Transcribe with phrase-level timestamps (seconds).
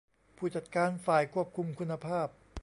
[0.37, 2.27] ผู้จัดการฝ่ายควบคุมคุณภาพ